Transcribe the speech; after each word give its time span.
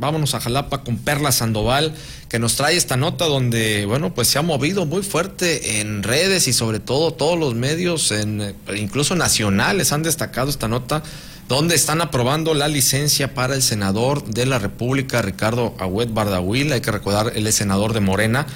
Vámonos 0.00 0.34
a 0.34 0.40
Jalapa 0.40 0.82
con 0.82 0.96
Perla 0.96 1.30
Sandoval, 1.30 1.94
que 2.28 2.40
nos 2.40 2.56
trae 2.56 2.76
esta 2.76 2.96
nota 2.96 3.26
donde, 3.26 3.86
bueno, 3.86 4.12
pues 4.12 4.26
se 4.26 4.40
ha 4.40 4.42
movido 4.42 4.86
muy 4.86 5.04
fuerte 5.04 5.78
en 5.78 6.02
redes 6.02 6.48
y 6.48 6.52
sobre 6.52 6.80
todo 6.80 7.12
todos 7.12 7.38
los 7.38 7.54
medios, 7.54 8.10
en, 8.10 8.56
incluso 8.76 9.14
nacionales, 9.14 9.92
han 9.92 10.02
destacado 10.02 10.50
esta 10.50 10.66
nota, 10.66 11.04
donde 11.46 11.76
están 11.76 12.00
aprobando 12.00 12.54
la 12.54 12.66
licencia 12.66 13.34
para 13.34 13.54
el 13.54 13.62
senador 13.62 14.24
de 14.24 14.46
la 14.46 14.58
República, 14.58 15.22
Ricardo 15.22 15.76
Agüet 15.78 16.12
Bardahuil, 16.12 16.72
hay 16.72 16.80
que 16.80 16.90
recordar, 16.90 17.30
él 17.36 17.46
es 17.46 17.54
senador 17.54 17.92
de 17.92 18.00
Morena, 18.00 18.48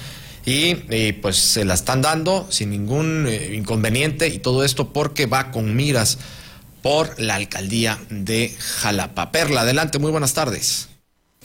y, 0.45 0.75
pues 1.21 1.37
se 1.37 1.63
la 1.63 1.75
están 1.75 2.01
dando 2.01 2.47
sin 2.49 2.69
ningún 2.69 3.27
eh, 3.29 3.55
inconveniente 3.55 4.27
y 4.27 4.39
todo 4.39 4.65
esto 4.65 4.91
porque 4.91 5.25
va 5.25 5.51
con 5.51 5.73
miras 5.73 6.17
por 6.81 7.17
la 7.17 7.35
alcaldía 7.35 7.97
de 8.09 8.53
Jalapa. 8.59 9.31
Perla, 9.31 9.61
adelante, 9.61 9.99
muy 9.99 10.11
buenas 10.11 10.33
tardes. 10.33 10.88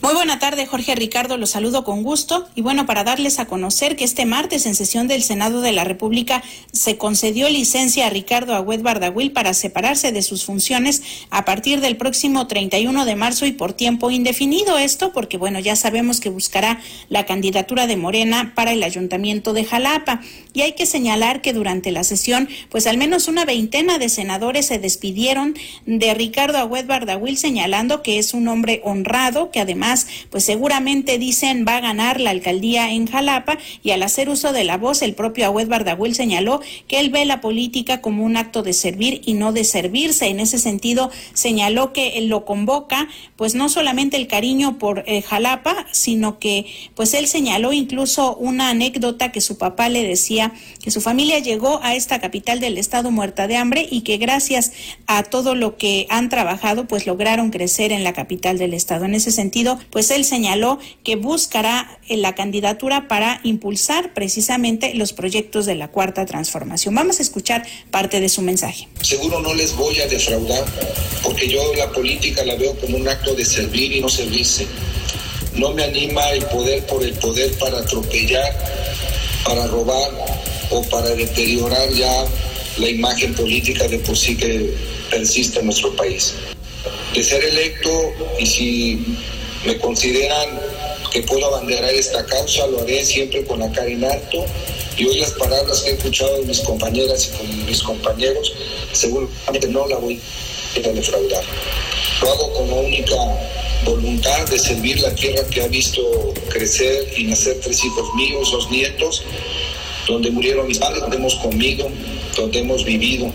Muy 0.05 0.13
buena 0.13 0.37
tarde, 0.37 0.67
Jorge 0.67 0.93
Ricardo, 0.93 1.35
los 1.35 1.49
saludo 1.49 1.83
con 1.83 2.03
gusto. 2.03 2.47
Y 2.53 2.61
bueno, 2.61 2.85
para 2.85 3.03
darles 3.03 3.39
a 3.39 3.47
conocer 3.47 3.95
que 3.95 4.03
este 4.03 4.27
martes 4.27 4.67
en 4.67 4.75
sesión 4.75 5.07
del 5.07 5.23
Senado 5.23 5.61
de 5.61 5.71
la 5.71 5.83
República 5.83 6.43
se 6.71 6.99
concedió 6.99 7.49
licencia 7.49 8.05
a 8.05 8.11
Ricardo 8.11 8.53
Agüed 8.53 8.83
Bardahuil 8.83 9.31
para 9.31 9.55
separarse 9.55 10.11
de 10.11 10.21
sus 10.21 10.45
funciones 10.45 11.01
a 11.31 11.43
partir 11.43 11.81
del 11.81 11.97
próximo 11.97 12.45
31 12.45 13.03
de 13.03 13.15
marzo 13.15 13.47
y 13.47 13.53
por 13.53 13.73
tiempo 13.73 14.11
indefinido. 14.11 14.77
Esto 14.77 15.11
porque, 15.11 15.37
bueno, 15.39 15.57
ya 15.57 15.75
sabemos 15.75 16.19
que 16.19 16.29
buscará 16.29 16.79
la 17.09 17.25
candidatura 17.25 17.87
de 17.87 17.97
Morena 17.97 18.53
para 18.53 18.73
el 18.73 18.83
Ayuntamiento 18.83 19.53
de 19.53 19.65
Jalapa. 19.65 20.21
Y 20.55 20.61
hay 20.61 20.71
que 20.71 20.85
señalar 20.85 21.41
que 21.41 21.51
durante 21.51 21.91
la 21.91 22.05
sesión, 22.05 22.47
pues 22.69 22.87
al 22.87 22.97
menos 22.97 23.27
una 23.27 23.43
veintena 23.43 23.99
de 23.99 24.07
senadores 24.07 24.67
se 24.67 24.79
despidieron 24.79 25.53
de 25.85 26.13
Ricardo 26.13 26.57
Agüed 26.57 26.87
Bardahuil 26.87 27.37
señalando 27.37 28.01
que 28.01 28.17
es 28.17 28.33
un 28.33 28.47
hombre 28.47 28.79
honrado, 28.85 29.51
que 29.51 29.59
además 29.59 30.07
pues 30.29 30.45
seguramente 30.45 31.19
dicen 31.19 31.65
va 31.67 31.75
a 31.75 31.81
ganar 31.81 32.21
la 32.21 32.29
alcaldía 32.29 32.89
en 32.91 33.05
Jalapa 33.05 33.57
y 33.83 33.91
al 33.91 34.01
hacer 34.01 34.29
uso 34.29 34.53
de 34.53 34.63
la 34.63 34.77
voz, 34.77 35.01
el 35.01 35.13
propio 35.13 35.45
Agüed 35.45 35.67
Bardahuel 35.67 36.15
señaló 36.15 36.61
que 36.87 37.01
él 37.01 37.09
ve 37.09 37.25
la 37.25 37.41
política 37.41 37.99
como 37.99 38.23
un 38.23 38.37
acto 38.37 38.63
de 38.63 38.71
servir 38.71 39.21
y 39.25 39.33
no 39.33 39.51
de 39.51 39.65
servirse. 39.65 40.27
En 40.27 40.39
ese 40.39 40.57
sentido, 40.57 41.11
señaló 41.33 41.91
que 41.91 42.17
él 42.17 42.27
lo 42.27 42.45
convoca, 42.45 43.09
pues 43.35 43.55
no 43.55 43.67
solamente 43.67 44.15
el 44.15 44.27
cariño 44.27 44.77
por 44.79 45.03
eh, 45.05 45.21
Jalapa, 45.21 45.85
sino 45.91 46.39
que 46.39 46.65
pues 46.95 47.13
él 47.13 47.27
señaló 47.27 47.73
incluso 47.73 48.37
una 48.37 48.69
anécdota 48.69 49.33
que 49.33 49.41
su 49.41 49.57
papá 49.57 49.89
le 49.89 50.03
decía 50.03 50.44
que 50.83 50.91
su 50.91 51.01
familia 51.01 51.39
llegó 51.39 51.79
a 51.83 51.95
esta 51.95 52.19
capital 52.19 52.59
del 52.59 52.77
estado 52.77 53.11
muerta 53.11 53.47
de 53.47 53.57
hambre 53.57 53.87
y 53.89 54.01
que 54.01 54.17
gracias 54.17 54.71
a 55.07 55.23
todo 55.23 55.55
lo 55.55 55.77
que 55.77 56.07
han 56.09 56.29
trabajado, 56.29 56.87
pues 56.87 57.05
lograron 57.05 57.51
crecer 57.51 57.91
en 57.91 58.03
la 58.03 58.13
capital 58.13 58.57
del 58.57 58.73
estado. 58.73 59.05
En 59.05 59.15
ese 59.15 59.31
sentido, 59.31 59.79
pues 59.91 60.11
él 60.11 60.25
señaló 60.25 60.79
que 61.03 61.15
buscará 61.15 61.99
la 62.09 62.35
candidatura 62.35 63.07
para 63.07 63.39
impulsar 63.43 64.13
precisamente 64.13 64.93
los 64.93 65.13
proyectos 65.13 65.65
de 65.65 65.75
la 65.75 65.89
cuarta 65.89 66.25
transformación. 66.25 66.95
Vamos 66.95 67.19
a 67.19 67.21
escuchar 67.21 67.65
parte 67.91 68.19
de 68.19 68.29
su 68.29 68.41
mensaje. 68.41 68.87
Seguro 69.01 69.39
no 69.39 69.53
les 69.53 69.75
voy 69.75 69.99
a 69.99 70.07
defraudar, 70.07 70.65
porque 71.23 71.47
yo 71.47 71.61
la 71.75 71.91
política 71.91 72.43
la 72.43 72.55
veo 72.55 72.77
como 72.79 72.97
un 72.97 73.07
acto 73.07 73.33
de 73.33 73.45
servir 73.45 73.91
y 73.91 74.01
no 74.01 74.09
servirse. 74.09 74.67
No 75.55 75.71
me 75.71 75.83
anima 75.83 76.29
el 76.31 76.45
poder 76.45 76.85
por 76.85 77.03
el 77.03 77.13
poder 77.13 77.57
para 77.57 77.79
atropellar, 77.79 78.51
para 79.45 79.67
robar 79.67 80.11
o 80.71 80.81
para 80.89 81.09
deteriorar 81.11 81.89
ya 81.91 82.25
la 82.77 82.89
imagen 82.89 83.33
política 83.33 83.87
de 83.87 83.99
por 83.99 84.17
sí 84.17 84.35
que 84.35 84.73
persiste 85.09 85.59
en 85.59 85.67
nuestro 85.67 85.95
país. 85.95 86.33
De 87.13 87.23
ser 87.23 87.43
electo 87.43 87.89
y 88.39 88.45
si 88.45 89.05
me 89.65 89.77
consideran 89.77 90.59
que 91.11 91.21
puedo 91.21 91.45
abanderar 91.45 91.93
esta 91.93 92.25
causa, 92.25 92.67
lo 92.67 92.81
haré 92.81 93.05
siempre 93.05 93.45
con 93.45 93.59
la 93.59 93.71
cara 93.71 93.87
en 93.87 94.03
alto. 94.03 94.45
Y 94.97 95.05
hoy 95.05 95.19
las 95.19 95.31
palabras 95.31 95.81
que 95.81 95.91
he 95.91 95.93
escuchado 95.93 96.41
de 96.41 96.45
mis 96.45 96.59
compañeras 96.59 97.27
y 97.27 97.37
con 97.37 97.65
mis 97.65 97.81
compañeros, 97.81 98.53
seguramente 98.91 99.67
no 99.69 99.87
la 99.87 99.97
voy 99.97 100.19
a 100.75 100.89
defraudar. 100.89 101.43
Lo 102.21 102.31
hago 102.31 102.53
con 102.53 102.73
única 102.73 103.15
voluntad 103.85 104.49
de 104.49 104.59
servir 104.59 104.99
la 104.99 105.13
tierra 105.15 105.43
que 105.49 105.61
ha 105.61 105.67
visto 105.67 106.01
crecer 106.49 107.13
y 107.15 107.25
nacer 107.25 107.57
tres 107.63 107.83
hijos 107.83 108.13
míos, 108.15 108.51
dos 108.51 108.69
nietos, 108.69 109.23
donde 110.07 110.31
murieron 110.31 110.67
mis 110.67 110.79
padres, 110.79 111.01
donde 111.01 111.17
hemos 111.17 111.35
comido, 111.35 111.87
donde 112.35 112.59
hemos 112.59 112.83
vivido. 112.83 113.31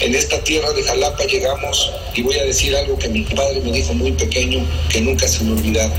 En 0.00 0.14
esta 0.14 0.42
tierra 0.42 0.72
de 0.72 0.82
Jalapa 0.82 1.24
llegamos, 1.24 1.90
y 2.14 2.22
voy 2.22 2.36
a 2.36 2.44
decir 2.44 2.74
algo 2.76 2.98
que 2.98 3.08
mi 3.08 3.22
padre 3.22 3.60
me 3.64 3.72
dijo 3.72 3.94
muy 3.94 4.12
pequeño, 4.12 4.66
que 4.90 5.00
nunca 5.00 5.28
se 5.28 5.44
me 5.44 5.52
olvidará. 5.52 5.94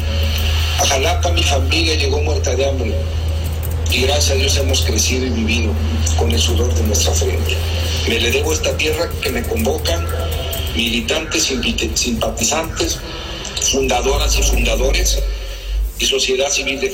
A 0.79 0.85
Jalapa 0.85 1.31
mi 1.31 1.43
familia 1.43 1.95
llegó 1.95 2.21
muerta 2.21 2.55
de 2.55 2.65
hambre, 2.65 2.93
y 3.91 4.01
gracias 4.01 4.31
a 4.31 4.35
Dios 4.35 4.57
hemos 4.57 4.81
crecido 4.81 5.25
y 5.25 5.29
vivido 5.29 5.71
con 6.17 6.31
el 6.31 6.39
sudor 6.39 6.73
de 6.73 6.83
nuestra 6.83 7.13
frente. 7.13 7.55
Me 8.07 8.19
le 8.19 8.31
debo 8.31 8.51
esta 8.51 8.75
tierra 8.75 9.09
que 9.21 9.29
me 9.29 9.43
convocan 9.43 10.05
militantes, 10.75 11.53
simpatizantes, 11.93 12.99
fundadoras 13.71 14.37
y 14.37 14.43
fundadores 14.43 15.21
y 16.03 16.05
sociedad 16.05 16.49
civil 16.49 16.79
de. 16.79 16.93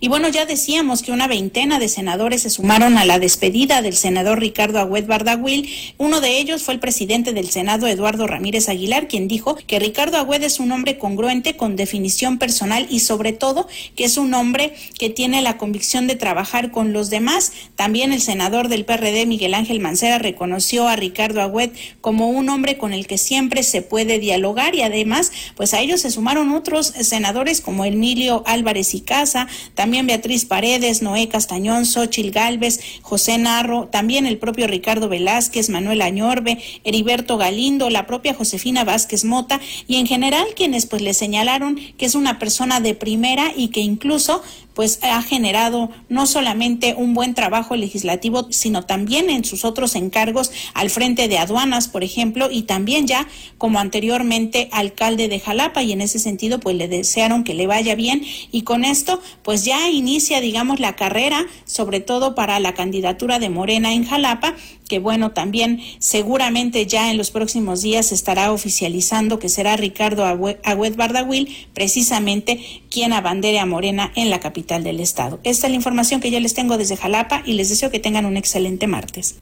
Y 0.00 0.08
bueno, 0.08 0.28
ya 0.28 0.46
decíamos 0.46 1.02
que 1.02 1.12
una 1.12 1.26
veintena 1.26 1.78
de 1.78 1.88
senadores 1.88 2.42
se 2.42 2.50
sumaron 2.50 2.96
a 2.98 3.04
la 3.04 3.18
despedida 3.18 3.82
del 3.82 3.94
senador 3.94 4.40
Ricardo 4.40 4.78
Agüed 4.78 5.06
Bardahuil. 5.06 5.68
Uno 5.98 6.20
de 6.20 6.38
ellos 6.38 6.62
fue 6.62 6.74
el 6.74 6.80
presidente 6.80 7.32
del 7.32 7.50
Senado, 7.50 7.86
Eduardo 7.86 8.26
Ramírez 8.26 8.68
Aguilar, 8.68 9.08
quien 9.08 9.28
dijo 9.28 9.56
que 9.66 9.78
Ricardo 9.78 10.18
Agüed 10.18 10.42
es 10.42 10.60
un 10.60 10.72
hombre 10.72 10.98
congruente 10.98 11.56
con 11.56 11.74
definición 11.74 12.38
personal 12.38 12.86
y 12.88 13.00
sobre 13.00 13.32
todo 13.32 13.66
que 13.96 14.04
es 14.04 14.16
un 14.16 14.32
hombre 14.34 14.74
que 14.98 15.10
tiene 15.10 15.42
la 15.42 15.58
convicción 15.58 16.06
de 16.06 16.14
trabajar 16.14 16.70
con 16.70 16.92
los 16.92 17.10
demás. 17.10 17.52
También 17.74 18.12
el 18.12 18.22
senador 18.22 18.68
del 18.68 18.84
PRD, 18.84 19.26
Miguel 19.26 19.54
Ángel 19.54 19.80
Mancera, 19.80 20.18
reconoció 20.18 20.86
a 20.86 20.96
Ricardo 20.96 21.42
Agüed 21.42 21.70
como 22.00 22.30
un 22.30 22.48
hombre 22.48 22.78
con 22.78 22.92
el 22.92 23.06
que 23.06 23.18
siempre 23.18 23.62
se 23.64 23.82
puede 23.82 24.18
dialogar 24.18 24.74
y 24.74 24.82
además, 24.82 25.32
pues 25.56 25.74
a 25.74 25.80
ellos 25.80 26.02
se 26.02 26.10
sumaron 26.10 26.52
otros 26.52 26.86
senadores 26.86 27.60
como 27.60 27.84
Emilio 27.84 28.43
Álvarez 28.46 28.94
y 28.94 29.00
Casa, 29.00 29.48
también 29.74 30.06
Beatriz 30.06 30.44
Paredes, 30.44 31.02
Noé 31.02 31.28
Castañón, 31.28 31.86
Xochil 31.86 32.30
Galvez, 32.30 32.80
José 33.02 33.38
Narro, 33.38 33.88
también 33.88 34.26
el 34.26 34.38
propio 34.38 34.66
Ricardo 34.66 35.08
Velázquez, 35.08 35.70
Manuel 35.70 36.02
Añorbe, 36.02 36.58
Heriberto 36.84 37.36
Galindo, 37.36 37.90
la 37.90 38.06
propia 38.06 38.34
Josefina 38.34 38.84
Vázquez 38.84 39.24
Mota 39.24 39.60
y 39.86 39.96
en 39.96 40.06
general 40.06 40.46
quienes 40.56 40.86
pues 40.86 41.02
le 41.02 41.14
señalaron 41.14 41.78
que 41.98 42.06
es 42.06 42.14
una 42.14 42.38
persona 42.38 42.80
de 42.80 42.94
primera 42.94 43.52
y 43.56 43.68
que 43.68 43.80
incluso 43.80 44.42
pues 44.74 44.98
ha 45.02 45.22
generado 45.22 45.90
no 46.08 46.26
solamente 46.26 46.94
un 46.96 47.14
buen 47.14 47.34
trabajo 47.34 47.76
legislativo, 47.76 48.48
sino 48.50 48.82
también 48.84 49.30
en 49.30 49.44
sus 49.44 49.64
otros 49.64 49.94
encargos 49.94 50.50
al 50.74 50.90
frente 50.90 51.28
de 51.28 51.38
aduanas, 51.38 51.88
por 51.88 52.02
ejemplo, 52.02 52.48
y 52.50 52.62
también 52.62 53.06
ya 53.06 53.28
como 53.56 53.78
anteriormente 53.78 54.68
alcalde 54.72 55.28
de 55.28 55.40
Jalapa 55.40 55.82
y 55.82 55.92
en 55.92 56.00
ese 56.00 56.18
sentido 56.18 56.58
pues 56.58 56.76
le 56.76 56.88
desearon 56.88 57.44
que 57.44 57.54
le 57.54 57.66
vaya 57.66 57.94
bien 57.94 58.23
y 58.52 58.62
con 58.62 58.84
esto 58.84 59.20
pues 59.42 59.64
ya 59.64 59.88
inicia 59.90 60.40
digamos 60.40 60.80
la 60.80 60.96
carrera 60.96 61.46
sobre 61.64 62.00
todo 62.00 62.34
para 62.34 62.60
la 62.60 62.74
candidatura 62.74 63.38
de 63.38 63.50
Morena 63.50 63.92
en 63.92 64.04
Jalapa 64.04 64.54
que 64.88 64.98
bueno, 64.98 65.32
también 65.32 65.80
seguramente 65.98 66.86
ya 66.86 67.10
en 67.10 67.16
los 67.16 67.30
próximos 67.30 67.82
días 67.82 68.12
estará 68.12 68.52
oficializando 68.52 69.38
que 69.38 69.48
será 69.48 69.76
Ricardo 69.76 70.24
Agüed 70.24 70.96
Bardahuil 70.96 71.68
precisamente 71.72 72.60
quien 72.90 73.12
abandere 73.12 73.58
a 73.58 73.66
Morena 73.66 74.12
en 74.14 74.30
la 74.30 74.40
capital 74.40 74.84
del 74.84 75.00
estado. 75.00 75.40
Esta 75.44 75.66
es 75.66 75.70
la 75.70 75.76
información 75.76 76.20
que 76.20 76.30
ya 76.30 76.40
les 76.40 76.54
tengo 76.54 76.78
desde 76.78 76.96
Jalapa 76.96 77.42
y 77.44 77.54
les 77.54 77.68
deseo 77.68 77.90
que 77.90 78.00
tengan 78.00 78.26
un 78.26 78.36
excelente 78.36 78.86
martes. 78.86 79.36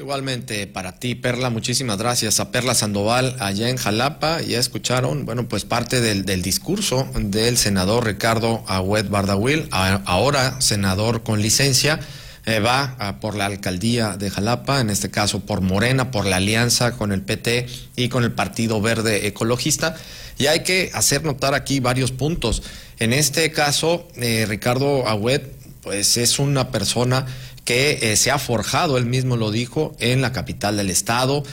Igualmente 0.00 0.66
para 0.66 0.98
ti, 0.98 1.14
Perla, 1.14 1.50
muchísimas 1.50 1.98
gracias 1.98 2.40
a 2.40 2.50
Perla 2.50 2.74
Sandoval 2.74 3.36
allá 3.38 3.68
en 3.68 3.76
Jalapa. 3.76 4.40
Ya 4.40 4.58
escucharon, 4.58 5.26
bueno, 5.26 5.46
pues 5.46 5.66
parte 5.66 6.00
del, 6.00 6.24
discurso 6.40 7.06
del 7.14 7.58
senador 7.58 8.06
Ricardo 8.06 8.64
Agüed 8.66 9.10
Bardahuil, 9.10 9.68
ahora 9.70 10.58
senador 10.62 11.22
con 11.22 11.42
licencia 11.42 12.00
eh, 12.46 12.60
va 12.60 13.18
por 13.20 13.36
la 13.36 13.44
alcaldía 13.44 14.16
de 14.16 14.30
Jalapa, 14.30 14.80
en 14.80 14.88
este 14.88 15.10
caso 15.10 15.40
por 15.40 15.60
Morena, 15.60 16.10
por 16.10 16.24
la 16.24 16.36
alianza 16.36 16.92
con 16.92 17.12
el 17.12 17.20
PT 17.20 17.66
y 17.96 18.08
con 18.08 18.24
el 18.24 18.32
Partido 18.32 18.80
Verde 18.80 19.26
Ecologista. 19.26 19.96
Y 20.38 20.46
hay 20.46 20.60
que 20.60 20.90
hacer 20.94 21.24
notar 21.24 21.52
aquí 21.52 21.78
varios 21.78 22.10
puntos. 22.10 22.62
En 23.00 23.12
este 23.12 23.52
caso, 23.52 24.08
eh, 24.16 24.46
Ricardo 24.48 25.06
Agüed, 25.06 25.42
pues 25.82 26.16
es 26.16 26.38
una 26.38 26.70
persona 26.70 27.26
que 27.64 27.98
eh, 28.02 28.16
se 28.16 28.30
ha 28.30 28.38
forjado, 28.38 28.98
él 28.98 29.06
mismo 29.06 29.36
lo 29.36 29.50
dijo, 29.50 29.94
en 30.00 30.20
la 30.22 30.32
capital 30.32 30.76
del 30.76 30.90
estado. 30.90 31.44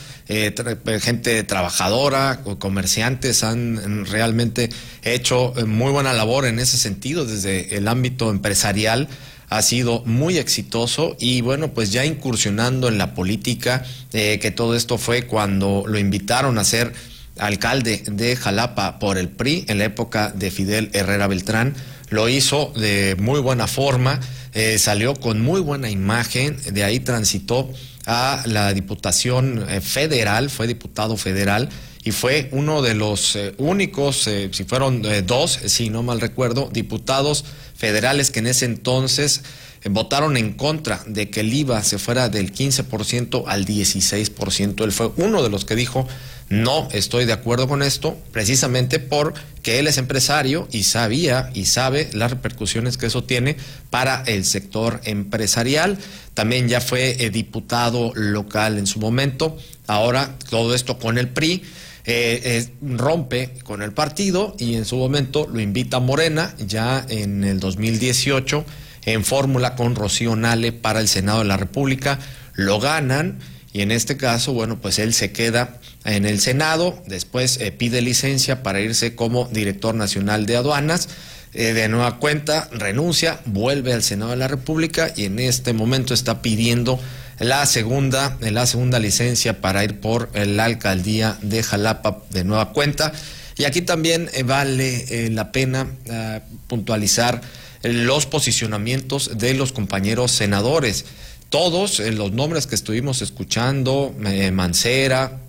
gente 0.99 1.43
trabajadora, 1.43 2.41
comerciantes 2.59 3.43
han 3.43 4.05
realmente 4.05 4.69
hecho 5.03 5.53
muy 5.65 5.91
buena 5.91 6.13
labor 6.13 6.45
en 6.45 6.59
ese 6.59 6.77
sentido 6.77 7.25
desde 7.25 7.77
el 7.77 7.87
ámbito 7.87 8.29
empresarial 8.29 9.07
ha 9.49 9.61
sido 9.61 10.03
muy 10.05 10.37
exitoso 10.37 11.15
y 11.19 11.41
bueno, 11.41 11.73
pues 11.73 11.91
ya 11.91 12.05
incursionando 12.05 12.87
en 12.87 12.97
la 12.97 13.13
política, 13.13 13.85
eh, 14.13 14.39
que 14.39 14.51
todo 14.51 14.75
esto 14.75 14.97
fue 14.97 15.23
cuando 15.23 15.83
lo 15.87 15.97
invitaron 15.99 16.57
a 16.57 16.63
ser 16.63 16.93
alcalde 17.37 18.03
de 18.07 18.35
Jalapa 18.35 18.99
por 18.99 19.17
el 19.17 19.29
PRI 19.29 19.65
en 19.67 19.77
la 19.77 19.85
época 19.85 20.31
de 20.31 20.51
Fidel 20.51 20.89
Herrera 20.93 21.27
Beltrán. 21.27 21.75
Lo 22.09 22.29
hizo 22.29 22.71
de 22.75 23.17
muy 23.19 23.41
buena 23.41 23.67
forma, 23.67 24.19
eh, 24.53 24.77
salió 24.79 25.13
con 25.13 25.41
muy 25.41 25.59
buena 25.59 25.89
imagen, 25.89 26.57
de 26.71 26.83
ahí 26.85 27.01
transitó 27.01 27.69
a 28.05 28.43
la 28.45 28.73
Diputación 28.73 29.65
eh, 29.69 29.81
Federal, 29.81 30.49
fue 30.49 30.67
diputado 30.67 31.17
federal 31.17 31.67
y 32.05 32.11
fue 32.11 32.47
uno 32.53 32.81
de 32.81 32.93
los 32.93 33.35
eh, 33.35 33.53
únicos, 33.57 34.29
si 34.51 34.63
fueron 34.63 35.03
dos, 35.25 35.59
si 35.65 35.89
no 35.89 36.01
mal 36.01 36.21
recuerdo, 36.21 36.69
diputados 36.71 37.43
federales 37.75 38.31
que 38.31 38.39
en 38.39 38.47
ese 38.47 38.63
entonces 38.63 39.41
votaron 39.89 40.37
en 40.37 40.53
contra 40.53 41.03
de 41.05 41.29
que 41.29 41.41
el 41.41 41.53
IVA 41.53 41.83
se 41.83 41.97
fuera 41.97 42.29
del 42.29 42.53
15% 42.53 43.43
al 43.47 43.65
16%. 43.65 44.83
Él 44.83 44.91
fue 44.93 45.11
uno 45.17 45.43
de 45.43 45.49
los 45.49 45.65
que 45.65 45.75
dijo, 45.75 46.07
no 46.49 46.87
estoy 46.91 47.25
de 47.25 47.33
acuerdo 47.33 47.67
con 47.67 47.83
esto, 47.83 48.17
precisamente 48.31 48.99
porque 48.99 49.79
él 49.79 49.87
es 49.87 49.97
empresario 49.97 50.67
y 50.71 50.83
sabía 50.83 51.49
y 51.53 51.65
sabe 51.65 52.09
las 52.13 52.31
repercusiones 52.31 52.97
que 52.97 53.07
eso 53.07 53.23
tiene 53.23 53.57
para 53.89 54.23
el 54.27 54.45
sector 54.45 55.01
empresarial. 55.03 55.97
También 56.33 56.69
ya 56.69 56.79
fue 56.79 57.23
eh, 57.23 57.29
diputado 57.29 58.13
local 58.15 58.77
en 58.77 58.87
su 58.87 58.99
momento. 58.99 59.57
Ahora 59.87 60.35
todo 60.49 60.73
esto 60.73 60.97
con 60.99 61.17
el 61.17 61.29
PRI. 61.29 61.63
Eh, 62.09 62.69
rompe 62.81 63.51
con 63.65 63.81
el 63.81 63.91
partido 63.91 64.55
y 64.57 64.75
en 64.75 64.85
su 64.85 64.95
momento 64.95 65.45
lo 65.51 65.59
invita 65.59 65.97
a 65.97 65.99
Morena 65.99 66.55
ya 66.57 67.05
en 67.09 67.43
el 67.43 67.59
2018 67.59 68.63
en 69.07 69.23
fórmula 69.23 69.75
con 69.75 69.95
Rocío 69.95 70.35
Nale 70.35 70.73
para 70.73 70.99
el 70.99 71.07
Senado 71.07 71.39
de 71.39 71.45
la 71.45 71.55
República, 71.55 72.19
lo 72.53 72.79
ganan 72.79 73.39
y 73.73 73.81
en 73.81 73.91
este 73.91 74.17
caso, 74.17 74.53
bueno, 74.53 74.79
pues 74.79 74.99
él 74.99 75.13
se 75.13 75.31
queda 75.31 75.79
en 76.05 76.25
el 76.25 76.39
Senado, 76.39 77.01
después 77.05 77.59
eh, 77.59 77.71
pide 77.71 78.01
licencia 78.01 78.63
para 78.63 78.79
irse 78.79 79.15
como 79.15 79.45
director 79.45 79.93
nacional 79.95 80.45
de 80.45 80.57
aduanas. 80.57 81.09
Eh, 81.53 81.73
de 81.73 81.87
nueva 81.87 82.19
cuenta, 82.19 82.69
renuncia, 82.71 83.39
vuelve 83.45 83.93
al 83.93 84.03
Senado 84.03 84.31
de 84.31 84.37
la 84.37 84.47
República 84.47 85.11
y 85.15 85.25
en 85.25 85.39
este 85.39 85.73
momento 85.73 86.13
está 86.13 86.41
pidiendo 86.41 86.99
la 87.39 87.65
segunda, 87.65 88.37
la 88.41 88.65
segunda 88.67 88.99
licencia 88.99 89.61
para 89.61 89.83
ir 89.83 89.99
por 89.99 90.29
la 90.35 90.65
alcaldía 90.65 91.37
de 91.41 91.63
Jalapa 91.63 92.23
de 92.29 92.43
nueva 92.43 92.73
cuenta. 92.73 93.11
Y 93.57 93.63
aquí 93.63 93.81
también 93.81 94.29
eh, 94.33 94.43
vale 94.43 95.29
la 95.31 95.51
pena 95.51 95.87
ah, 96.11 96.41
puntualizar 96.67 97.41
los 97.83 98.25
posicionamientos 98.25 99.37
de 99.37 99.53
los 99.53 99.71
compañeros 99.71 100.31
senadores. 100.31 101.05
Todos 101.49 102.01
eh, 102.01 102.11
los 102.11 102.33
nombres 102.33 102.67
que 102.67 102.75
estuvimos 102.75 103.21
escuchando, 103.21 104.13
eh, 104.25 104.51
Mancera, 104.51 105.39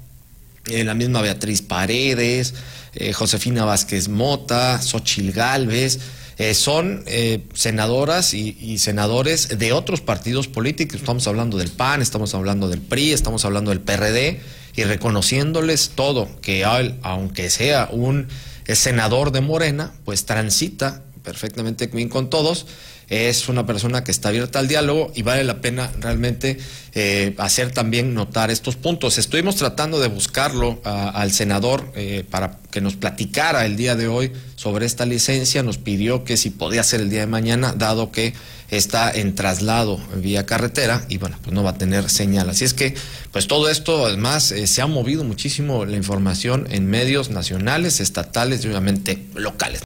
eh, 0.67 0.85
la 0.85 0.95
misma 0.95 1.23
Beatriz 1.23 1.63
Paredes, 1.63 2.55
Josefina 3.15 3.65
Vázquez 3.65 4.09
Mota, 4.09 4.81
Xochil 4.83 5.31
Gálvez, 5.31 6.01
son 6.55 7.05
senadoras 7.55 8.35
y, 8.35 8.57
y, 8.61 8.79
senadores 8.79 9.59
de 9.59 9.73
otros 9.73 10.01
partidos 10.01 10.49
políticos. 10.49 10.97
Estamos 10.97 11.29
hablando 11.29 11.59
del 11.59 11.71
PAN, 11.71 12.03
estamos 12.03 12.35
hablando 12.35 12.69
del 12.69 12.81
PRI, 12.81 13.13
estamos 13.13 13.45
hablando 13.45 13.71
del 13.71 13.81
PRD 13.81 14.41
y 14.75 14.83
reconociéndoles 14.85 15.91
todo, 15.95 16.29
que 16.41 16.65
aunque 16.65 17.51
sea 17.51 17.89
un 17.93 18.27
senador 18.67 19.31
de 19.31 19.43
Morena, 19.43 19.93
pues 20.05 20.25
transita 20.25 21.05
perfectamente 21.23 21.87
bien 21.87 22.09
con 22.09 22.31
todos. 22.31 22.67
Es 23.09 23.49
una 23.49 23.65
persona 23.65 24.05
que 24.05 24.11
está 24.11 24.29
abierta 24.29 24.59
al 24.59 24.69
diálogo 24.69 25.11
y 25.15 25.23
vale 25.23 25.43
la 25.45 25.61
pena 25.61 25.91
realmente 25.99 26.59
eh, 26.95 27.35
hacer 27.39 27.71
también 27.71 28.13
notar 28.13 28.51
estos 28.51 28.77
puntos. 28.77 29.17
Estuvimos 29.17 29.57
tratando 29.57 29.99
de 29.99 30.09
buscarlo 30.09 30.81
al 30.85 31.33
senador 31.33 31.91
eh, 31.95 32.25
para 32.29 32.59
que 32.71 32.81
nos 32.81 32.97
platicara 32.97 33.65
el 33.65 33.77
día 33.77 33.97
de 33.97 34.09
hoy 34.09 34.33
sobre 34.57 34.85
esta 34.85 35.07
licencia. 35.07 35.63
Nos 35.63 35.79
pidió 35.79 36.25
que 36.25 36.37
si 36.37 36.51
podía 36.51 36.83
ser 36.83 37.01
el 37.01 37.09
día 37.09 37.21
de 37.21 37.27
mañana, 37.27 37.73
dado 37.75 38.13
que 38.13 38.35
está 38.71 39.11
en 39.11 39.35
traslado 39.35 39.99
vía 40.17 40.45
carretera 40.45 41.07
y 41.09 41.17
bueno, 41.17 41.39
pues 41.43 41.55
no 41.55 41.63
va 41.63 41.71
a 41.71 41.79
tener 41.79 42.11
señal. 42.11 42.51
Así 42.51 42.65
es 42.65 42.75
que, 42.75 42.95
pues 43.33 43.47
todo 43.47 43.71
esto, 43.71 44.07
además, 44.07 44.53
eh, 44.53 44.67
se 44.67 44.83
ha 44.83 44.87
movido 44.87 45.25
muchísimo 45.25 45.85
la 45.85 45.97
información 45.97 46.67
en 46.71 46.87
medios 46.87 47.31
nacionales, 47.31 48.01
estatales 48.01 48.65
y 48.65 48.69
obviamente 48.69 49.25
locales. 49.35 49.77